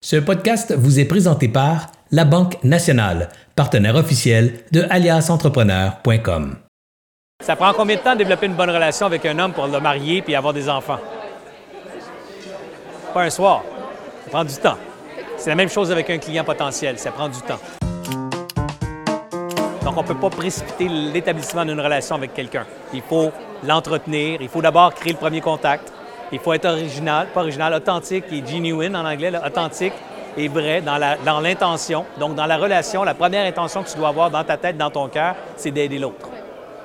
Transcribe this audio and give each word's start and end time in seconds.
Ce 0.00 0.14
podcast 0.14 0.72
vous 0.72 1.00
est 1.00 1.06
présenté 1.06 1.48
par 1.48 1.88
La 2.12 2.24
Banque 2.24 2.62
Nationale, 2.62 3.30
partenaire 3.56 3.96
officiel 3.96 4.60
de 4.70 4.86
aliasentrepreneur.com. 4.88 6.56
Ça 7.44 7.56
prend 7.56 7.72
combien 7.72 7.96
de 7.96 8.00
temps 8.00 8.12
de 8.12 8.18
développer 8.18 8.46
une 8.46 8.54
bonne 8.54 8.70
relation 8.70 9.06
avec 9.06 9.26
un 9.26 9.36
homme 9.40 9.52
pour 9.52 9.66
le 9.66 9.80
marier 9.80 10.22
puis 10.22 10.36
avoir 10.36 10.54
des 10.54 10.68
enfants? 10.68 11.00
Pas 13.12 13.24
un 13.24 13.30
soir. 13.30 13.64
Ça 14.24 14.30
prend 14.30 14.44
du 14.44 14.54
temps. 14.54 14.78
C'est 15.36 15.50
la 15.50 15.56
même 15.56 15.68
chose 15.68 15.90
avec 15.90 16.08
un 16.10 16.18
client 16.18 16.44
potentiel. 16.44 16.96
Ça 16.96 17.10
prend 17.10 17.28
du 17.28 17.40
temps. 17.40 17.58
Donc, 19.82 19.96
on 19.96 20.02
ne 20.02 20.06
peut 20.06 20.14
pas 20.14 20.30
précipiter 20.30 20.88
l'établissement 20.88 21.64
d'une 21.64 21.80
relation 21.80 22.14
avec 22.14 22.34
quelqu'un. 22.34 22.66
Il 22.94 23.02
faut 23.02 23.32
l'entretenir. 23.66 24.40
Il 24.40 24.48
faut 24.48 24.62
d'abord 24.62 24.94
créer 24.94 25.12
le 25.12 25.18
premier 25.18 25.40
contact. 25.40 25.92
Il 26.30 26.38
faut 26.38 26.52
être 26.52 26.66
original, 26.66 27.28
pas 27.32 27.40
original, 27.40 27.72
authentique 27.74 28.24
et 28.30 28.46
genuine 28.46 28.94
en 28.94 29.04
anglais, 29.04 29.32
authentique 29.44 29.94
et 30.36 30.48
vrai 30.48 30.82
dans 30.82 31.40
l'intention. 31.40 32.04
Donc, 32.18 32.34
dans 32.34 32.46
la 32.46 32.56
relation, 32.56 33.02
la 33.02 33.14
première 33.14 33.46
intention 33.46 33.82
que 33.82 33.88
tu 33.88 33.96
dois 33.96 34.08
avoir 34.08 34.30
dans 34.30 34.44
ta 34.44 34.56
tête, 34.56 34.76
dans 34.76 34.90
ton 34.90 35.08
cœur, 35.08 35.34
c'est 35.56 35.70
d'aider 35.70 35.98
l'autre. 35.98 36.28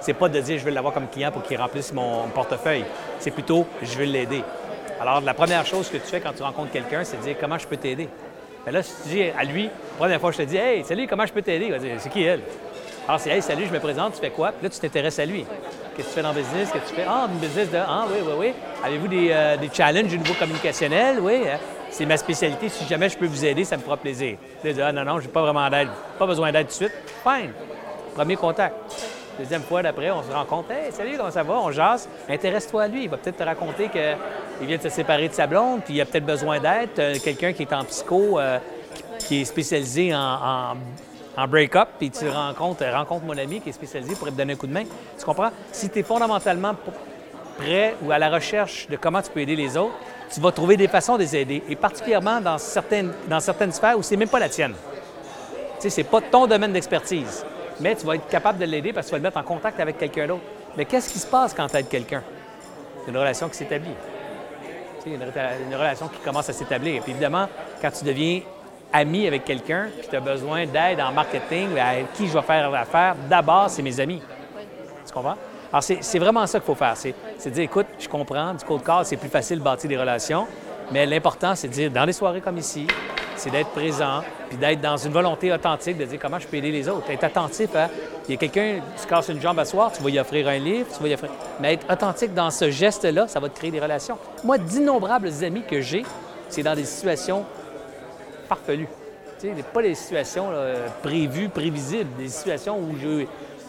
C'est 0.00 0.14
pas 0.14 0.28
de 0.28 0.40
dire 0.40 0.58
je 0.58 0.64
vais 0.64 0.70
l'avoir 0.70 0.94
comme 0.94 1.08
client 1.08 1.32
pour 1.32 1.42
qu'il 1.42 1.56
remplisse 1.56 1.92
mon 1.92 2.28
portefeuille. 2.28 2.84
C'est 3.18 3.30
plutôt 3.30 3.66
je 3.82 3.98
vais 3.98 4.06
l'aider. 4.06 4.42
Alors, 5.00 5.20
la 5.20 5.34
première 5.34 5.66
chose 5.66 5.88
que 5.88 5.96
tu 5.96 6.06
fais 6.06 6.20
quand 6.20 6.32
tu 6.32 6.42
rencontres 6.42 6.70
quelqu'un, 6.70 7.02
c'est 7.04 7.16
de 7.16 7.22
dire 7.22 7.36
comment 7.40 7.58
je 7.58 7.66
peux 7.66 7.76
t'aider? 7.76 8.08
Mais 8.64 8.72
là, 8.72 8.82
si 8.82 8.92
tu 9.02 9.08
dis 9.08 9.22
à 9.22 9.44
lui, 9.44 9.64
la 9.64 9.70
première 9.98 10.20
fois 10.20 10.30
je 10.30 10.38
te 10.38 10.42
dis 10.42 10.56
Hey, 10.56 10.84
salut, 10.84 11.06
comment 11.08 11.26
je 11.26 11.32
peux 11.32 11.42
t'aider? 11.42 11.76
Dire 11.78 11.96
C'est 11.98 12.10
qui 12.10 12.22
elle? 12.22 12.40
Alors, 13.06 13.20
c'est 13.20 13.30
Hey, 13.30 13.42
salut, 13.42 13.66
je 13.66 13.72
me 13.72 13.80
présente, 13.80 14.14
tu 14.14 14.20
fais 14.20 14.30
quoi? 14.30 14.50
Puis 14.52 14.62
là, 14.62 14.70
tu 14.70 14.78
t'intéresses 14.80 15.18
à 15.18 15.26
lui. 15.26 15.44
Qu'est-ce 15.94 16.08
que 16.08 16.12
tu 16.12 16.14
fais 16.14 16.22
dans 16.22 16.32
le 16.32 16.40
business? 16.40 16.70
Qu'est-ce 16.72 16.84
que 16.84 16.88
tu 16.88 16.94
fais? 16.94 17.06
Ah, 17.06 17.28
une 17.30 17.38
business 17.38 17.70
de. 17.70 17.76
Ah, 17.76 18.06
oui, 18.08 18.18
oui, 18.24 18.32
oui. 18.38 18.52
Avez-vous 18.82 19.08
des, 19.08 19.28
euh, 19.30 19.56
des, 19.58 19.68
challenges 19.70 20.14
au 20.14 20.16
niveau 20.16 20.32
communicationnel? 20.32 21.20
Oui. 21.20 21.42
Hein? 21.46 21.58
C'est 21.90 22.06
ma 22.06 22.16
spécialité. 22.16 22.70
Si 22.70 22.86
jamais 22.86 23.10
je 23.10 23.18
peux 23.18 23.26
vous 23.26 23.44
aider, 23.44 23.64
ça 23.64 23.76
me 23.76 23.82
fera 23.82 23.98
plaisir. 23.98 24.38
Tu 24.62 24.72
dis, 24.72 24.80
ah, 24.80 24.90
non, 24.90 25.04
non, 25.04 25.20
j'ai 25.20 25.28
pas 25.28 25.42
vraiment 25.42 25.68
d'aide. 25.68 25.88
Pas 26.18 26.26
besoin 26.26 26.50
d'aide 26.50 26.66
tout 26.68 26.84
de 26.84 26.88
suite. 26.88 26.92
Premier 28.14 28.36
contact. 28.36 28.74
Deuxième 29.38 29.62
fois 29.62 29.82
d'après, 29.82 30.10
on 30.10 30.22
se 30.22 30.32
rencontre. 30.32 30.70
Hey, 30.70 30.90
salut, 30.90 31.18
comment 31.18 31.30
ça 31.30 31.42
va? 31.42 31.54
On 31.54 31.70
jase. 31.70 32.08
Intéresse-toi 32.28 32.84
à 32.84 32.88
lui. 32.88 33.04
Il 33.04 33.10
va 33.10 33.18
peut-être 33.18 33.36
te 33.36 33.42
raconter 33.42 33.90
qu'il 33.90 34.66
vient 34.66 34.78
de 34.78 34.82
se 34.82 34.88
séparer 34.88 35.28
de 35.28 35.34
sa 35.34 35.46
blonde, 35.46 35.82
puis 35.84 35.94
il 35.94 36.00
a 36.00 36.06
peut-être 36.06 36.24
besoin 36.24 36.58
d'aide. 36.58 37.20
Quelqu'un 37.22 37.52
qui 37.52 37.62
est 37.62 37.72
en 37.74 37.84
psycho, 37.84 38.38
euh, 38.38 38.58
qui 39.18 39.42
est 39.42 39.44
spécialisé 39.44 40.14
en 40.14 40.74
break-up, 41.48 41.88
puis 41.98 42.10
tu 42.10 42.28
rencontres, 42.28 42.84
rencontres 42.84 43.24
mon 43.24 43.36
ami 43.36 43.60
qui 43.60 43.70
est 43.70 43.72
spécialisé 43.72 44.14
pour 44.14 44.28
te 44.28 44.32
donner 44.32 44.52
un 44.52 44.56
coup 44.56 44.66
de 44.66 44.72
main. 44.72 44.84
Tu 45.18 45.24
comprends? 45.24 45.50
Si 45.72 45.90
tu 45.90 45.98
es 45.98 46.02
fondamentalement 46.02 46.74
prêt 47.58 47.94
ou 48.02 48.12
à 48.12 48.18
la 48.18 48.30
recherche 48.30 48.88
de 48.88 48.96
comment 48.96 49.22
tu 49.22 49.30
peux 49.30 49.40
aider 49.40 49.56
les 49.56 49.76
autres, 49.76 49.94
tu 50.32 50.40
vas 50.40 50.52
trouver 50.52 50.76
des 50.76 50.88
façons 50.88 51.14
de 51.16 51.22
les 51.22 51.36
aider, 51.36 51.62
et 51.68 51.76
particulièrement 51.76 52.40
dans 52.40 52.58
certaines, 52.58 53.12
dans 53.28 53.40
certaines 53.40 53.72
sphères 53.72 53.98
où 53.98 54.02
c'est 54.02 54.16
même 54.16 54.28
pas 54.28 54.40
la 54.40 54.48
tienne. 54.48 54.74
Tu 55.76 55.82
sais, 55.82 55.90
c'est 55.90 56.04
pas 56.04 56.20
ton 56.20 56.46
domaine 56.46 56.72
d'expertise, 56.72 57.44
mais 57.80 57.94
tu 57.94 58.06
vas 58.06 58.14
être 58.14 58.28
capable 58.28 58.58
de 58.58 58.64
l'aider 58.64 58.92
parce 58.92 59.06
que 59.06 59.10
tu 59.10 59.12
vas 59.12 59.18
le 59.18 59.22
mettre 59.24 59.38
en 59.38 59.42
contact 59.42 59.78
avec 59.80 59.98
quelqu'un 59.98 60.26
d'autre. 60.26 60.42
Mais 60.76 60.84
qu'est-ce 60.86 61.12
qui 61.12 61.18
se 61.18 61.26
passe 61.26 61.54
quand 61.54 61.66
tu 61.68 61.76
aides 61.76 61.88
quelqu'un? 61.88 62.22
C'est 63.04 63.10
une 63.10 63.18
relation 63.18 63.48
qui 63.48 63.56
s'établit. 63.56 63.94
Sais, 65.00 65.10
une, 65.10 65.22
une 65.22 65.76
relation 65.76 66.08
qui 66.08 66.18
commence 66.20 66.48
à 66.48 66.52
s'établir. 66.52 67.02
Puis 67.02 67.12
évidemment, 67.12 67.46
quand 67.80 67.90
tu 67.90 68.04
deviens 68.04 68.40
ami 68.94 69.26
avec 69.26 69.44
quelqu'un, 69.44 69.88
puis 69.98 70.06
tu 70.08 70.16
as 70.16 70.20
besoin 70.20 70.66
d'aide 70.66 71.00
en 71.00 71.10
marketing, 71.10 71.76
à 71.76 71.94
qui 72.14 72.28
je 72.28 72.32
vais 72.32 72.42
faire 72.42 72.70
l'affaire, 72.70 73.16
d'abord, 73.28 73.68
c'est 73.68 73.82
mes 73.82 73.98
amis. 73.98 74.22
Tu 75.04 75.12
comprends? 75.12 75.34
Alors, 75.72 75.82
c'est 75.82 76.18
vraiment 76.20 76.46
ça 76.46 76.60
qu'il 76.60 76.66
faut 76.66 76.76
faire. 76.76 76.96
C'est 76.96 77.50
dire, 77.50 77.64
écoute, 77.64 77.86
je 77.98 78.08
comprends, 78.08 78.54
du 78.54 78.64
cold 78.64 78.84
call, 78.84 79.04
c'est 79.04 79.16
plus 79.16 79.28
facile 79.28 79.58
de 79.58 79.64
bâtir 79.64 79.90
des 79.90 79.96
relations, 79.96 80.46
mais 80.92 81.04
l'important, 81.06 81.56
c'est 81.56 81.66
de 81.66 81.72
dire, 81.72 81.90
dans 81.90 82.06
des 82.06 82.12
soirées 82.12 82.40
comme 82.40 82.58
ici, 82.58 82.86
c'est 83.34 83.50
d'être 83.50 83.70
présent, 83.70 84.22
puis 84.48 84.56
d'être 84.56 84.80
dans 84.80 84.96
une 84.96 85.12
volonté 85.12 85.52
authentique, 85.52 85.98
de 85.98 86.04
dire 86.04 86.20
comment 86.22 86.38
je 86.38 86.46
peux 86.46 86.56
aider 86.56 86.70
les 86.70 86.88
autres. 86.88 87.10
Être 87.10 87.24
attentif 87.24 87.74
à. 87.74 87.88
Il 88.28 88.30
y 88.30 88.34
a 88.34 88.38
quelqu'un, 88.38 88.76
tu 89.00 89.06
casses 89.08 89.28
une 89.28 89.40
jambe 89.40 89.58
à 89.58 89.64
soir, 89.64 89.90
tu 89.92 90.02
vas 90.02 90.08
y 90.08 90.18
offrir 90.18 90.46
un 90.48 90.58
livre, 90.58 90.86
tu 90.96 91.02
vas 91.02 91.08
y 91.08 91.14
offrir. 91.14 91.30
Mais 91.60 91.74
être 91.74 91.92
authentique 91.92 92.32
dans 92.32 92.50
ce 92.50 92.70
geste-là, 92.70 93.26
ça 93.26 93.40
va 93.40 93.48
te 93.48 93.56
créer 93.58 93.72
des 93.72 93.80
relations. 93.80 94.16
Moi, 94.44 94.56
d'innombrables 94.56 95.30
amis 95.42 95.62
que 95.68 95.80
j'ai, 95.80 96.04
c'est 96.48 96.62
dans 96.62 96.74
des 96.74 96.84
situations 96.84 97.44
farfelu. 98.48 98.86
Tu 99.40 99.48
sais, 99.48 99.62
pas 99.72 99.82
des 99.82 99.94
situations 99.94 100.50
prévues, 101.02 101.48
prévisibles, 101.48 102.10
des 102.16 102.28
situations 102.28 102.78
où 102.78 102.94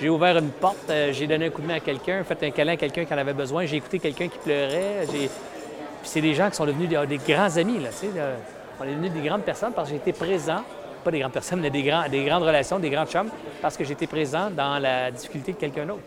j'ai 0.00 0.08
ouvert 0.08 0.38
une 0.38 0.50
porte, 0.50 0.88
euh, 0.88 1.12
j'ai 1.12 1.26
donné 1.26 1.46
un 1.46 1.50
coup 1.50 1.60
de 1.60 1.66
main 1.66 1.74
à 1.74 1.80
quelqu'un, 1.80 2.24
fait 2.24 2.42
un 2.42 2.50
câlin 2.50 2.72
à 2.72 2.76
quelqu'un 2.76 3.04
qui 3.04 3.12
en 3.12 3.18
avait 3.18 3.34
besoin, 3.34 3.66
j'ai 3.66 3.76
écouté 3.76 3.98
quelqu'un 3.98 4.28
qui 4.28 4.38
pleurait. 4.38 5.06
Puis 5.08 5.28
c'est 6.04 6.22
des 6.22 6.34
gens 6.34 6.48
qui 6.48 6.56
sont 6.56 6.64
devenus 6.64 6.88
des, 6.88 7.18
grands 7.18 7.56
amis. 7.56 7.78
Là, 7.78 7.90
tu 7.90 8.06
sais, 8.06 8.10
on 8.80 8.84
est 8.84 8.92
devenus 8.92 9.12
des 9.12 9.20
grandes 9.20 9.42
personnes 9.42 9.72
parce 9.74 9.88
que 9.88 9.94
j'ai 9.94 10.00
été 10.00 10.12
présent, 10.12 10.62
pas 11.04 11.10
des 11.10 11.18
grandes 11.18 11.32
personnes, 11.32 11.60
mais 11.60 11.70
des, 11.70 11.82
grands, 11.82 12.08
des 12.08 12.24
grandes 12.24 12.44
relations, 12.44 12.78
des 12.78 12.90
grands 12.90 13.06
chums, 13.06 13.30
parce 13.60 13.76
que 13.76 13.84
j'étais 13.84 14.06
présent 14.06 14.50
dans 14.50 14.78
la 14.78 15.10
difficulté 15.10 15.52
de 15.52 15.58
quelqu'un 15.58 15.84
d'autre. 15.84 16.00